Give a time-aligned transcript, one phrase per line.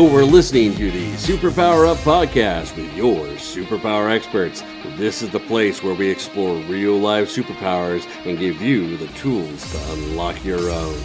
[0.00, 4.64] You're listening to the Superpower Up Podcast with your superpower experts.
[4.96, 9.70] This is the place where we explore real life superpowers and give you the tools
[9.72, 10.98] to unlock your own.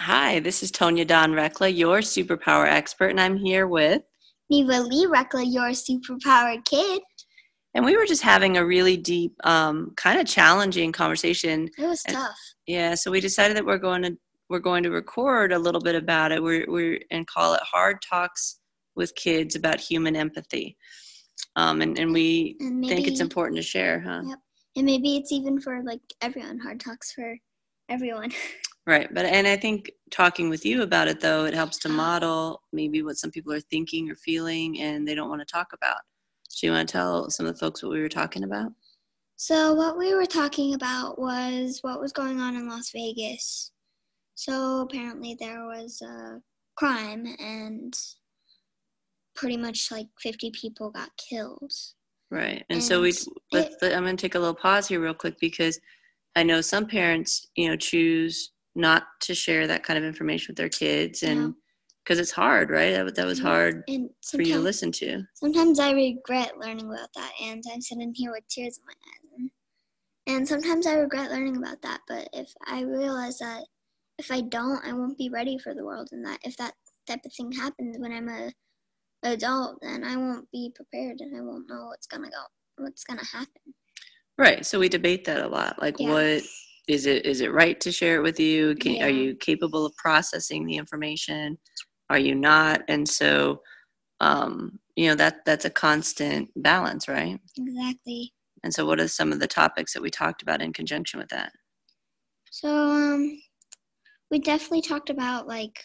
[0.00, 4.00] Hi, this is Tonya Dawn Recla, your superpower expert, and I'm here with
[4.48, 7.02] Neva Lee Recla, your superpower kid.
[7.74, 11.68] And we were just having a really deep, um, kind of challenging conversation.
[11.76, 12.36] It was And- tough.
[12.66, 14.16] Yeah, so we decided that we're going to
[14.50, 16.42] we're going to record a little bit about it.
[16.42, 18.60] We're we're and call it hard talks
[18.94, 20.76] with kids about human empathy.
[21.56, 24.22] Um, and and we And maybe, think it's important to share, huh?
[24.24, 24.38] Yep.
[24.76, 26.58] and maybe it's even for like everyone.
[26.60, 27.36] Hard talks for
[27.88, 28.30] everyone.
[28.86, 29.08] Right.
[29.14, 33.02] But and I think talking with you about it though, it helps to model maybe
[33.02, 35.96] what some people are thinking or feeling and they don't want to talk about.
[36.54, 38.72] So you want to tell some of the folks what we were talking about?
[39.36, 43.72] So what we were talking about was what was going on in Las Vegas.
[44.36, 46.40] So apparently there was a
[46.76, 47.92] crime and
[49.34, 51.72] pretty much like 50 people got killed.
[52.30, 52.64] Right.
[52.70, 55.34] And, so we And let's I'm going to take a little pause here real quick
[55.40, 55.80] because
[56.36, 60.58] I know some parents, you know, choose not to share that kind of information with
[60.58, 61.54] their kids and.
[62.04, 62.92] Because it's hard, right?
[62.92, 63.44] That, that was Mhm.
[63.44, 65.22] hard And for you to listen to.
[65.34, 69.30] sometimes I regret learning about that and I'm sitting here with tears in my eyes.
[69.38, 69.50] And,
[70.26, 73.64] and sometimes I regret learning about that, but if I realize that
[74.18, 76.74] if I don't, I won't be ready for the world and that if that
[77.06, 78.52] type of thing happens when I'm a
[79.22, 82.44] adult, then I won't be prepared and I won't know what's gonna go
[82.76, 83.74] what's gonna happen.
[84.36, 84.66] Right.
[84.66, 85.80] So we debate that a lot.
[85.80, 86.10] Like Yeah.
[86.12, 86.42] what
[86.86, 88.74] is it is it right to share it with you?
[88.76, 89.06] Can, Yeah.
[89.06, 91.58] Are you capable of processing the information?
[92.14, 92.82] Are you not?
[92.86, 93.60] And so
[94.20, 97.40] um, you know that that's a constant balance, right?
[97.58, 98.32] Exactly.
[98.62, 101.28] And so what are some of the topics that we talked about in conjunction with
[101.30, 101.50] that?
[102.52, 103.36] So um
[104.30, 105.76] we definitely talked about like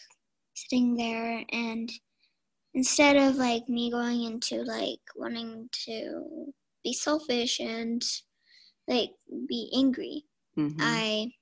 [0.54, 1.90] sitting there and
[2.74, 6.52] instead of like me going into like wanting to
[6.84, 8.04] be selfish and
[8.86, 9.10] like
[9.48, 10.76] be angry, Mhm.
[10.80, 11.32] I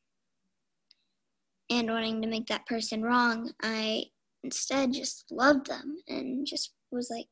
[1.70, 4.04] and wanting to make that person wrong, I
[4.44, 7.26] instead just loved them and just was like,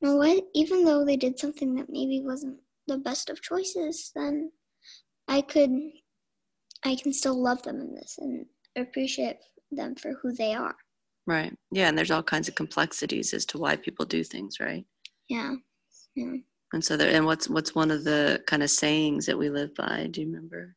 [0.00, 0.44] you know what?
[0.54, 4.50] Even though they did something that maybe wasn't the best of choices, then
[5.28, 5.70] I could,
[6.84, 8.46] I can still love them in this and
[8.76, 9.36] appreciate
[9.70, 10.74] them for who they are.
[11.26, 11.56] Right.
[11.70, 14.84] Yeah, and there's all kinds of complexities as to why people do things, right?
[15.28, 15.54] Yeah.
[16.16, 16.34] Yeah.
[16.72, 19.74] And so there and what's what's one of the kind of sayings that we live
[19.74, 20.08] by?
[20.10, 20.74] Do you remember?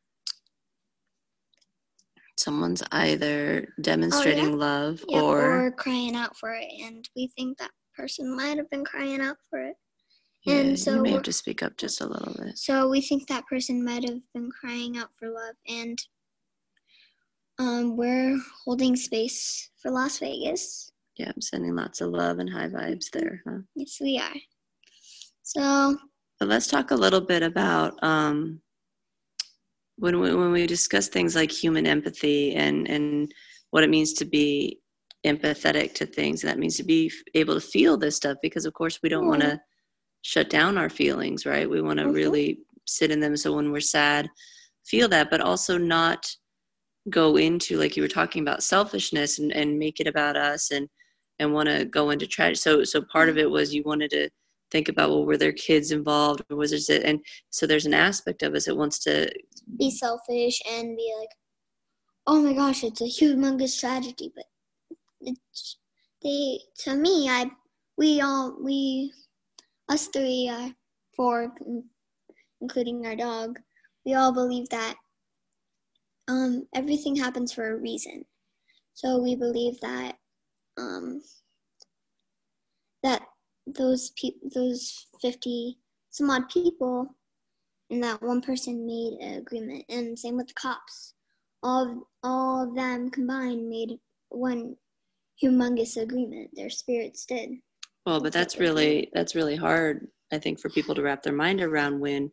[2.46, 7.72] Someone's either demonstrating love Yeah, or, or crying out for it, and we think that
[7.98, 9.76] person might have been crying out for it.
[10.46, 12.56] yeah, and you so may have to speak up just a little bit.
[12.56, 15.98] So we think that person might have been crying out for love, and
[17.58, 20.92] um, we're holding space for Las Vegas.
[21.18, 23.62] Yeah, I'm sending lots of love and high vibes there, huh?
[23.76, 24.40] Yes, we are.
[25.42, 25.98] So
[26.40, 28.62] But let's talk a little bit about um,
[29.98, 33.32] when we when we discuss things like human empathy and and
[33.72, 34.80] what it means to be
[35.26, 38.38] empathetic to things, and that means to be able to feel this stuff.
[38.42, 39.60] Because of course, we don't want to
[40.22, 41.70] shut down our feelings, right?
[41.70, 42.14] We want to Mhm.
[42.16, 43.36] really sit in them.
[43.38, 44.30] So when we're sad,
[44.86, 46.28] feel that, but also not
[47.10, 50.90] go into like you were talking about selfishness and, and make it about us and
[51.40, 52.56] and want to go into tragedy.
[52.56, 54.30] So so part of it was you wanted to
[54.72, 57.20] think about well were there kids involved or was there and
[57.52, 59.30] so there's an aspect of us that wants to
[59.78, 61.30] be selfish and be like,
[62.28, 64.46] "Oh my gosh, it's a humongous tragedy," but
[65.22, 65.78] it's
[66.24, 67.52] they to me, I
[67.98, 69.14] we all we
[69.90, 70.72] us three, are
[71.16, 71.54] four,
[72.62, 73.60] including our dog,
[74.06, 74.96] we all believe that
[76.28, 78.26] um, everything happens for a reason.
[78.94, 80.16] So we believe that
[80.78, 81.22] um,
[83.04, 83.22] that
[83.68, 85.78] those pe- those fifty
[86.10, 87.15] some odd people
[87.90, 91.14] and that one person made an agreement and same with the cops.
[91.64, 94.00] All of, all of them combined made
[94.30, 94.76] one
[95.42, 96.50] humongous agreement.
[96.54, 97.52] Their spirits did.
[98.06, 101.62] Well but that's really that's really hard i think for people to wrap their mind
[101.62, 102.32] around when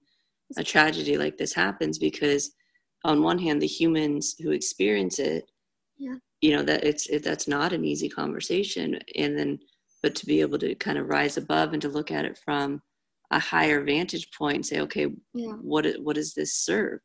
[0.58, 2.52] a tragedy like this happens because
[3.04, 5.44] on one hand the humans who experience it
[5.98, 6.16] Yeah.
[6.42, 8.98] you know that it's it, that's not an easy conversation.
[9.16, 9.58] And then
[10.02, 12.82] but to be able to kind of rise above and to look at it from
[13.32, 15.52] a higher vantage point and say okay yeah.
[15.60, 17.00] what what does this serve?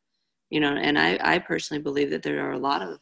[0.50, 2.98] You know and i i personally believe that there are a lot of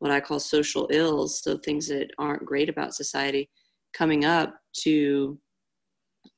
[0.00, 3.48] what i call social ills so things that aren't great about society
[3.92, 5.38] coming up to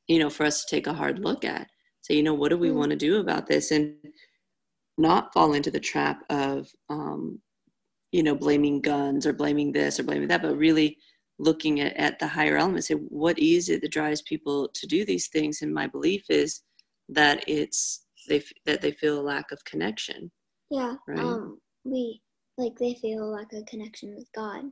[0.09, 1.67] you know for us to take a hard look at.
[2.03, 2.75] So you know what do we Mm.
[2.77, 3.71] want to do about this?
[3.73, 3.97] And
[4.99, 7.41] not fall into the trap of um,
[8.12, 10.97] you know blaming guns or blaming this or blaming that but really
[11.38, 15.05] looking at, at the higher elements say what is it that drives people to do
[15.05, 16.62] these things and my belief is
[17.09, 20.31] that it's they that they feel a lack of connection
[20.71, 20.94] Yeah.
[21.06, 21.19] Right.
[21.19, 22.21] Um, we
[22.59, 24.65] like they feel like a connection with God.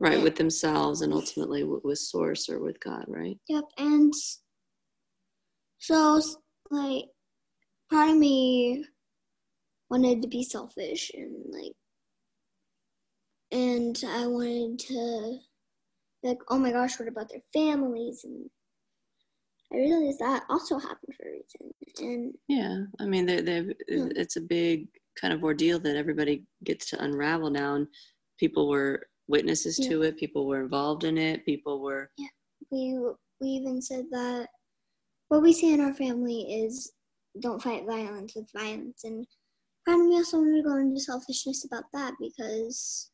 [0.00, 3.64] right with themselves and ultimately with, with source or with god right Yep.
[3.78, 4.12] And
[5.78, 6.18] so,
[6.70, 7.04] like,
[7.90, 8.86] part of me
[9.90, 11.72] wanted to be selfish and like,
[13.52, 15.38] and I wanted to
[16.24, 18.24] like, oh my gosh, what about their families?
[18.24, 18.48] And
[19.72, 21.74] I realized that also happened for a reason.
[22.00, 24.04] And yeah i mean they they Yeah.
[24.04, 24.08] Hmm.
[24.16, 24.88] it's a big
[25.20, 27.86] kind of ordeal that everybody gets to unravel now and
[28.38, 29.90] people were witnesses Yeah.
[29.90, 32.26] to it people were involved in it people were Yeah,
[32.72, 32.98] we
[33.40, 34.48] we even said that
[35.28, 36.92] what we say in our family is
[37.40, 39.24] don't fight violence with violence and
[39.86, 43.10] part of me also wanted to go into selfishness about that because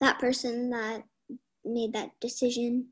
[0.00, 1.02] that person that
[1.64, 2.88] made that decision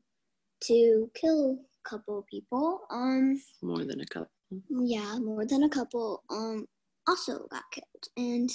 [0.63, 4.29] to kill a couple people um more than a couple.
[4.69, 6.65] yeah more than a couple um
[7.07, 8.05] also got killed.
[8.17, 8.49] And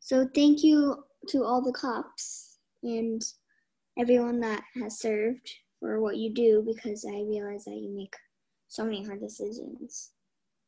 [0.00, 3.20] so thank you to all the cops and
[3.98, 5.50] everyone that has served
[5.80, 8.14] for what you do because i realize that you make
[8.68, 10.12] so many hard decisions.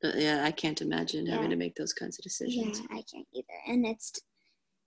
[0.00, 2.80] But yeah, I can't imagine having to make those kinds of decisions.
[2.80, 3.58] yeah i can't either.
[3.68, 4.12] And it's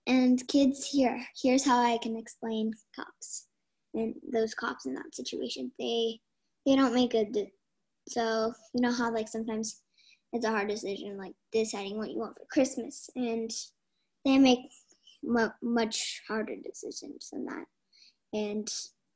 [0.06, 3.46] and kids here here's how i can explain cops
[3.94, 6.18] and those cops in that situation they
[6.66, 7.52] they don't make a de-
[8.08, 9.82] so you know how like sometimes
[10.32, 13.50] it's a hard decision like deciding what you want for christmas and
[14.24, 14.60] they make
[15.22, 17.64] mu- much harder decisions than that
[18.32, 18.68] and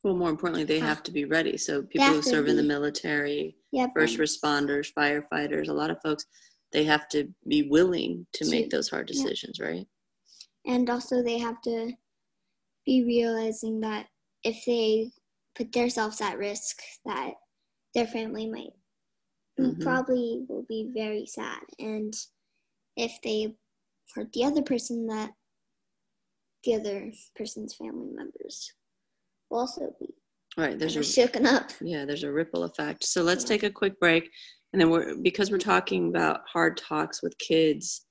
[0.04, 1.56] Well, more importantly, they uh, have to be ready.
[1.56, 6.26] So people who serve in the military, yeah first responders, firefighters, a lot of folks,
[6.70, 9.86] they have to be willing to make those hard decisions, right?
[10.66, 11.92] and also they have to
[12.84, 14.06] be realizing that
[14.46, 15.10] if they
[15.56, 17.32] put themselves at risk that
[17.94, 18.72] their family might
[19.58, 19.80] Mhm.
[19.80, 22.14] probably will be very sad and
[22.96, 23.56] if they
[24.14, 25.34] hurt the other person that
[26.64, 28.72] the other person's family members
[29.50, 30.14] will also be
[30.58, 30.78] Right.
[30.78, 33.04] There's a shooken up yeah, there's a ripple effect.
[33.04, 33.48] So let's Yeah.
[33.48, 34.30] take a quick break,
[34.72, 38.06] and then we're because we're talking about hard talks with kids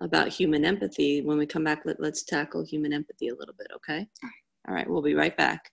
[0.00, 1.22] about human empathy.
[1.22, 3.66] When we come back, let, let's tackle human empathy a little bit.
[3.74, 4.08] Okay.
[4.22, 5.72] all right, all right We'll be right back.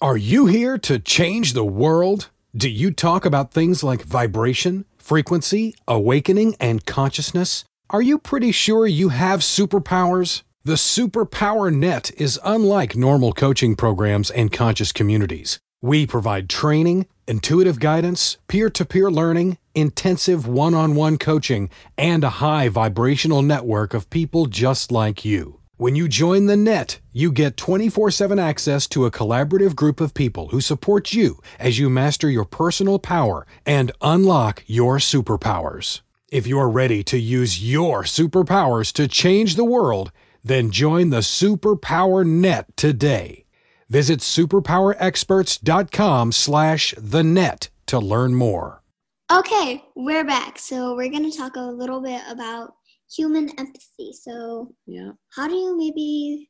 [0.00, 2.28] Are you here to change the world?
[2.56, 7.64] Do you talk about things like vibration, frequency, awakening, and consciousness?
[7.88, 10.42] Are you pretty sure you have superpowers?
[10.64, 15.60] The Superpower Net is unlike normal coaching programs and conscious communities.
[15.80, 22.24] We provide training, intuitive guidance, peer to peer learning, intensive one on one coaching, and
[22.24, 25.60] a high vibrational network of people just like you.
[25.82, 30.14] When you join the net, you get 24 7 access to a collaborative group of
[30.14, 36.02] people who support you as you master your personal power and unlock your superpowers.
[36.28, 40.12] If you're ready to use your superpowers to change the world,
[40.44, 43.44] then join the Superpower Net today.
[43.88, 48.84] Visit superpowerexperts.com slash the net to learn more.
[49.32, 52.76] okay we're back so we're going to talk a little bit about
[53.16, 55.12] human empathy so Yeah.
[55.34, 56.48] how do you maybe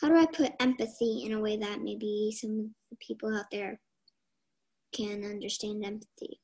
[0.00, 3.46] how do i put empathy in a way that maybe some of the people out
[3.50, 3.80] there
[4.94, 6.40] can understand empathy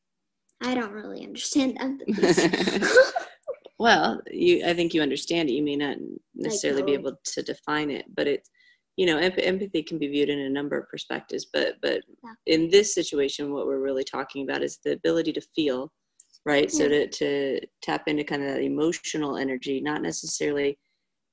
[0.63, 2.13] i don't really understand empathy
[3.79, 5.53] well, you I think you understand it.
[5.53, 5.97] You may not
[6.35, 8.51] necessarily be able to define it, but it's
[8.97, 11.47] you know, emp- empathy can be viewed in a number of perspectives.
[11.53, 12.33] But but Yeah.
[12.47, 15.93] in this situation, what we're really talking about is the ability to feel,
[16.49, 16.71] right?
[16.71, 20.79] So to to tap into kind of that emotional energy, not necessarily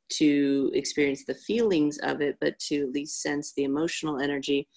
[0.09, 4.67] to experience the feelings of it, but to at least sense the emotional energy.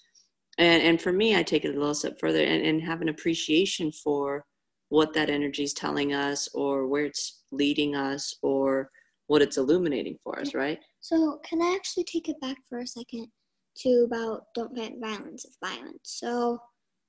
[0.57, 3.09] And and for me, I take it a little step further and, and have an
[3.09, 4.45] appreciation for
[4.91, 8.91] what that energy is telling us or where it's leading us or
[9.27, 10.79] what it's illuminating for us, right?
[11.01, 13.27] So, can I actually take it back for a second
[13.79, 15.99] to about don't fight violence with violence?
[16.05, 16.61] So,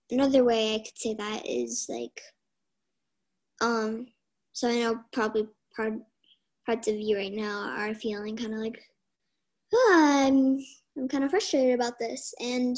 [0.10, 2.20] another way I could say that is like,
[3.62, 4.08] um,
[4.54, 5.94] so I know probably part
[6.66, 8.80] parts of you right now are feeling kind of like,
[9.74, 10.60] ah, I'm
[10.98, 12.78] I'm kind of frustrated about this, and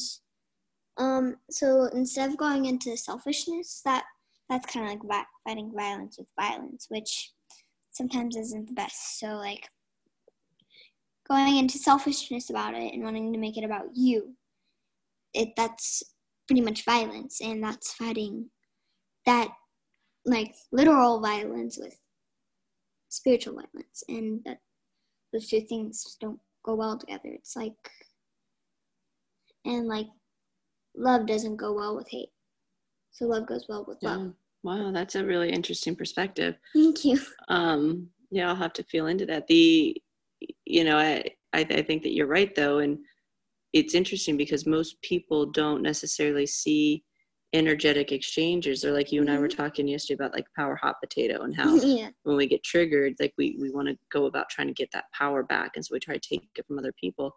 [0.97, 4.03] um, so instead of going into selfishness, that
[4.49, 7.31] that's kind of like vi- fighting violence with violence, which
[7.91, 9.19] sometimes isn't the best.
[9.19, 9.67] So like
[11.29, 14.35] going into selfishness about it and wanting to make it about you
[15.33, 16.03] it that's
[16.47, 18.49] pretty much violence and that's fighting
[19.25, 19.49] that
[20.25, 21.95] like literal violence with
[23.09, 24.59] spiritual violence, and that
[25.33, 27.29] those two things don't go well together.
[27.29, 27.73] It's like,
[29.65, 30.07] and like,
[30.95, 32.29] love doesn't go well with hate.
[33.11, 34.15] So love goes well with Yeah.
[34.17, 34.33] love.
[34.63, 36.55] Wow, that's a really interesting perspective.
[36.73, 37.19] Thank you.
[37.47, 39.47] Um, yeah, I'll have to feel into that.
[39.47, 39.99] The,
[40.65, 42.99] you know, I, I, I think that you're right though, and
[43.73, 47.03] it's interesting because most people don't necessarily see
[47.53, 48.85] energetic exchanges.
[48.85, 51.75] Or like you and I were talking yesterday about like power hot potato and how
[51.83, 52.09] yeah.
[52.23, 55.05] when we get triggered, like we we want to go about trying to get that
[55.13, 57.33] power back, and so we try to take it from other people.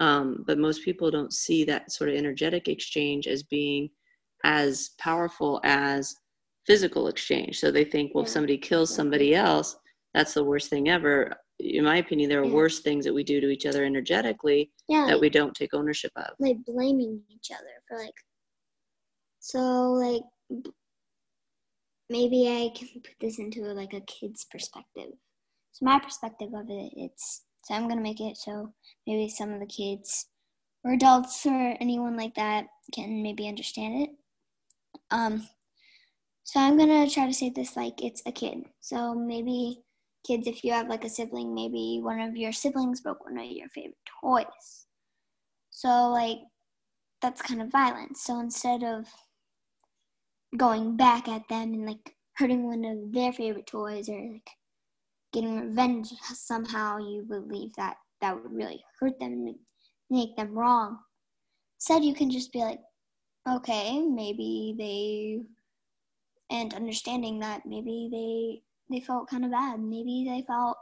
[0.00, 3.88] Um, but most people don't see that sort of energetic exchange as being
[4.44, 6.14] as powerful as
[6.66, 7.60] physical exchange.
[7.60, 9.76] So they think, well, if somebody kills somebody else,
[10.14, 11.34] that's the worst thing ever.
[11.60, 12.52] In my opinion, there are Yeah.
[12.52, 15.06] worse things that we do to each other energetically Yeah.
[15.08, 16.34] that we don't take ownership of.
[16.40, 18.14] like blaming each other for like.
[19.42, 19.58] So
[19.90, 20.22] like,
[22.08, 25.10] maybe I can put this into like a kid's perspective.
[25.72, 28.72] So my perspective of it, it's so I'm gonna make it so
[29.04, 30.28] maybe some of the kids
[30.84, 34.10] or adults or anyone like that can maybe understand it.
[35.10, 35.48] Um,
[36.44, 38.66] so I'm gonna try to say this like it's a kid.
[38.80, 39.82] So maybe
[40.24, 43.50] kids, if you have like a sibling, maybe one of your siblings broke one of
[43.50, 44.86] your favorite toys.
[45.70, 46.38] So like
[47.20, 48.22] that's kind of violence.
[48.22, 49.06] So instead of
[50.56, 54.50] going back at them and like hurting one of their favorite toys or like
[55.32, 59.56] getting revenge somehow, you believe that that would really hurt them and
[60.10, 60.98] make them wrong.
[61.78, 62.80] Instead, you can just be like,
[63.48, 65.42] okay, maybe they,
[66.54, 69.80] and understanding that maybe they they felt kind of bad.
[69.80, 70.76] Maybe they felt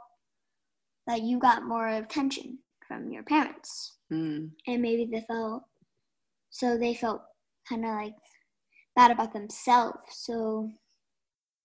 [1.07, 5.63] that you got more attention from your parents Mm, and maybe they felt
[6.49, 7.21] so they felt
[7.67, 8.15] kind of like
[8.95, 10.69] bad about themselves so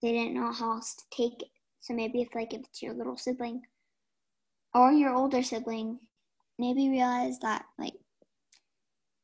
[0.02, 1.48] they didn't know how else to take it.
[1.80, 3.62] So maybe if like if it's your little sibling
[4.74, 6.00] or your older sibling
[6.58, 7.94] maybe realize that like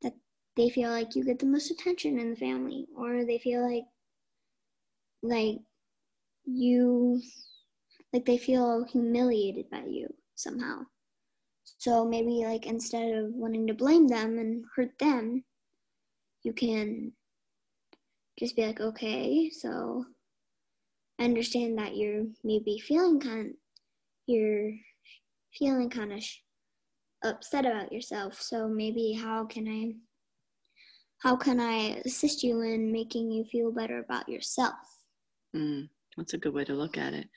[0.02, 0.12] that
[0.56, 3.84] they feel like you get the most attention in the family or they feel like
[5.22, 5.58] like
[6.44, 7.20] you
[8.12, 10.82] like they feel humiliated by you somehow.
[11.78, 15.44] So maybe like instead of wanting to blame them and hurt them,
[16.42, 17.12] you can
[18.38, 20.04] just be like, okay, so
[21.20, 23.54] I understand that you're maybe feeling kind,
[24.26, 24.72] you're
[25.58, 26.40] feeling kind of sh-
[27.24, 28.40] upset about yourself.
[28.40, 29.92] So maybe how can I,
[31.18, 34.74] how can I assist you in making you feel better about yourself?
[35.54, 37.28] mm, that's a good way to look at it.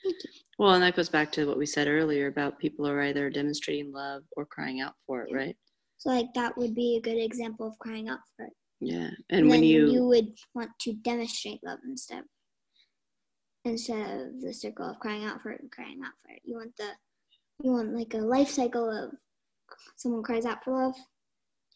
[0.58, 3.92] Well, and that goes back to what we said earlier about people are either demonstrating
[3.92, 5.56] love or crying out for it, right?
[5.98, 8.52] So like that would be a good example of crying out for it.
[8.80, 9.10] Yeah.
[9.30, 12.22] And when then you, would want to demonstrate love instead
[13.64, 16.54] instead of the circle of crying out for it and crying out for it you
[16.54, 16.88] want the
[17.64, 19.10] you want like a life cycle of
[19.96, 20.94] someone cries out for love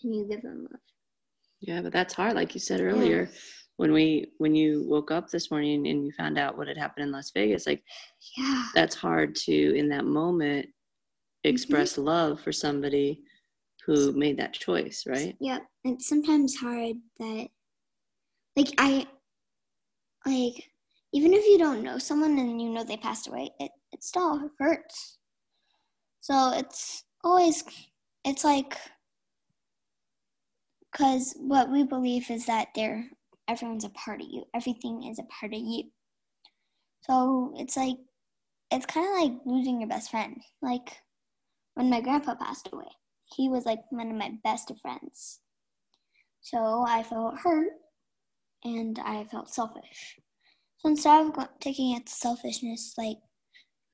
[0.04, 0.80] and you give them love
[1.60, 3.30] yeah, but that's hard, like you said earlier.
[3.76, 7.04] When we when you woke up this morning and you found out what had happened
[7.04, 7.82] in Las Vegas, like
[8.36, 11.48] yeah that's hard to in that moment mm-hmm.
[11.48, 13.22] express love for somebody
[13.86, 15.36] who made that choice, right?
[15.40, 17.48] yeah it's sometimes hard that
[18.56, 19.06] like i
[20.26, 20.70] like
[21.12, 24.50] even if you don't know someone and you know they passed away it, it still
[24.58, 25.18] hurts.
[26.20, 27.64] So it's always
[28.24, 28.76] it's like
[30.92, 33.08] because what we believe is that they're
[33.48, 34.44] everyone's a part of you.
[34.54, 35.84] Everything is a part of you.
[37.02, 37.96] So it's like
[38.70, 40.40] it's kind of like losing your best friend.
[40.62, 40.98] Like
[41.74, 42.86] when my grandpa passed away
[43.34, 45.40] he was like one of my best of friends
[46.40, 47.72] so i felt hurt
[48.64, 50.18] and i felt selfish
[50.78, 53.18] so instead of taking it to selfishness like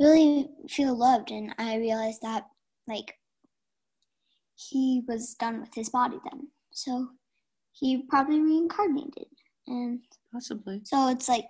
[0.01, 2.45] really feel loved and i realized that
[2.89, 3.15] like
[4.55, 7.09] he was done with his body then so
[7.73, 9.27] he probably reincarnated
[9.67, 10.01] and
[10.33, 10.81] Possibly.
[10.85, 11.47] so it's like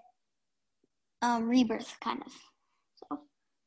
[1.22, 2.32] um rebirth kind of
[2.94, 3.20] so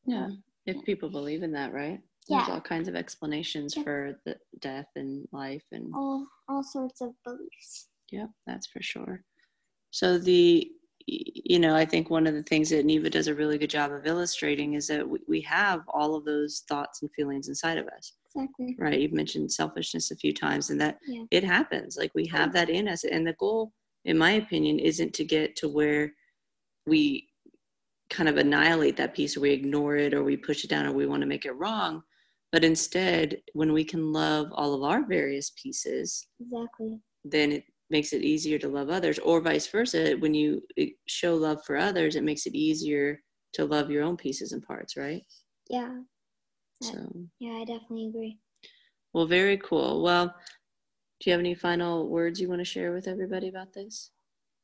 [0.05, 0.29] Yeah.
[0.65, 1.99] If people believe in that, right?
[2.29, 2.53] There's Yeah.
[2.53, 3.83] all kinds of explanations Yeah.
[3.83, 9.23] for the death and life and all all sorts of beliefs Yeah, that's for sure.
[9.91, 10.71] So the
[11.11, 13.91] you know, I think one of the things that Neva does a really good job
[13.91, 17.87] of illustrating is that we, we have all of those thoughts and feelings inside of
[17.87, 18.99] us, exactly right?
[18.99, 21.23] You've mentioned selfishness a few times, and that Yeah.
[21.31, 21.97] it happens.
[21.97, 23.73] Like we have that in us, and the goal,
[24.05, 26.13] in my opinion, isn't to get to where
[26.85, 27.29] we
[28.11, 30.91] kind of annihilate that piece, or we ignore it, or we push it down, or
[30.93, 32.03] we want to make it wrong.
[32.51, 38.13] But instead, when we can love all of our various pieces, exactly then it makes
[38.13, 42.15] it easier to love others or vice versa when you eh, show love for others
[42.15, 43.21] it makes it easier
[43.53, 45.23] to love your own pieces and parts, right?
[45.69, 45.99] Yeah.
[46.81, 46.91] Yeah.
[46.91, 48.39] So, Yeah, I definitely agree.
[49.13, 50.01] well, very cool.
[50.03, 50.27] Well,
[51.19, 54.11] do you have any final words you want to share with everybody about this?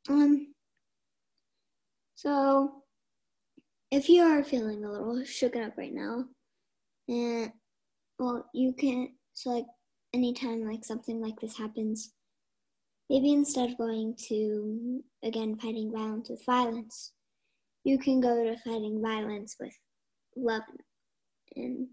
[0.08, 0.54] Um.
[2.16, 2.84] So,
[3.92, 6.26] if you are feeling a little shooken up right now,
[7.08, 7.52] and
[8.20, 9.66] well, you can so like
[10.14, 12.14] anytime like something like this happens,
[13.10, 17.12] maybe instead of going to again fighting violence with violence,
[17.84, 19.74] you can go to fighting violence with
[20.36, 20.64] love
[21.56, 21.88] and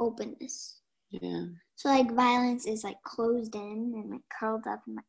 [0.00, 0.80] openness.
[1.10, 1.44] Yeah.
[1.76, 5.04] So like violence is like closed in and like curled up and like,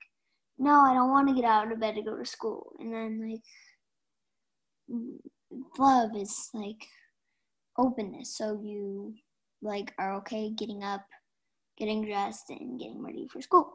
[0.57, 2.74] no, I don't want to get out of bed to go to school.
[2.79, 3.41] And then like
[5.77, 6.86] love is like
[7.77, 8.38] openness.
[8.38, 9.15] So you
[9.62, 11.06] like are okay getting up,
[11.78, 13.74] getting dressed, and getting ready for school.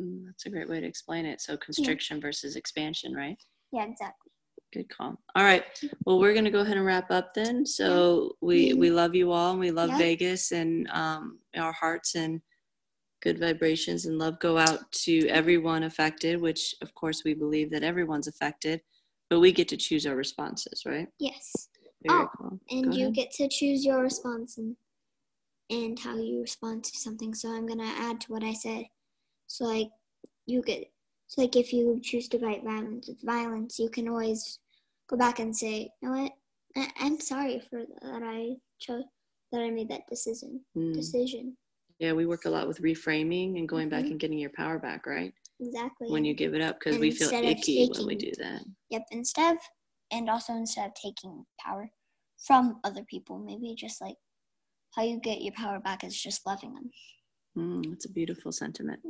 [0.00, 1.40] Mm, that's a great way to explain it.
[1.40, 3.36] So, constriction versus expansion, right?
[3.72, 4.30] Yeah, exactly.
[4.72, 5.18] Good call.
[5.34, 5.64] All right.
[6.04, 7.64] Well, we're gonna go ahead and wrap up then.
[7.64, 9.98] So we we love you all, and we love Yeah.
[9.98, 12.40] Vegas, and um, our hearts and
[13.22, 16.40] good vibrations and love go out to everyone affected.
[16.40, 18.82] Which, of course, we believe that everyone's affected,
[19.30, 21.08] but we get to choose our responses, right?
[21.18, 21.68] Yes.
[22.02, 22.60] Very Oh, cool.
[22.70, 23.14] And Go you ahead.
[23.14, 24.76] get to choose your response and
[25.70, 27.34] and how you respond to something.
[27.34, 28.84] So I'm gonna add to what I said.
[29.46, 29.88] So like
[30.46, 30.90] you get
[31.28, 34.60] so like if you choose to fight violence with violence, you can always
[35.08, 36.32] go back and say, you know what,
[36.76, 39.04] I- I'm sorry for that I chose
[39.52, 40.94] that I made that decision Mm.
[40.94, 41.56] decision.
[41.98, 44.10] Yeah, we work a lot with reframing and going back Mhm.
[44.12, 45.32] and getting your power back, right?
[45.58, 46.10] Exactly.
[46.10, 48.62] When you give it up, because we feel icky when we do that.
[48.90, 49.62] Yep, instead of
[50.12, 51.90] and also instead of taking power
[52.38, 54.16] from other people, maybe just like
[54.94, 56.90] how you get your power back is just loving them.
[57.56, 59.00] Mm, that's a beautiful sentiment.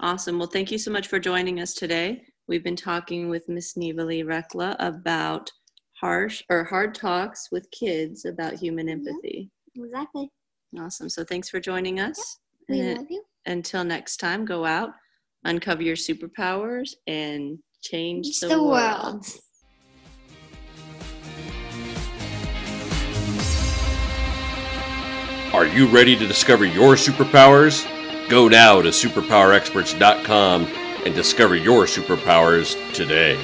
[0.00, 0.38] Awesome.
[0.38, 2.22] Well, thank you so much for joining us today.
[2.48, 5.50] We've been talking with Miss Neva Lee Recla about
[6.00, 8.92] harsh or hard talks with kids about human Mhm.
[8.92, 9.50] empathy.
[9.76, 10.30] Exactly.
[10.78, 11.08] Awesome.
[11.10, 12.38] So thanks for joining us.
[12.68, 13.24] We And love you.
[13.44, 14.90] until next time, go out,
[15.44, 19.14] uncover your superpowers, and change the, the world.
[19.14, 19.26] world.
[25.60, 27.86] Are you ready to discover your superpowers?
[28.30, 30.66] Go now to superpowerexperts.com
[31.04, 33.38] and discover your superpowers today.